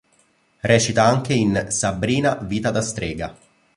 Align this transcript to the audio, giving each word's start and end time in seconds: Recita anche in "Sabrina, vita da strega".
Recita 0.61 1.03
anche 1.05 1.35
in 1.35 1.67
"Sabrina, 1.69 2.33
vita 2.41 2.71
da 2.71 2.81
strega". 2.81 3.37